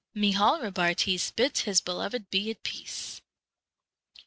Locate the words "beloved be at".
1.79-2.63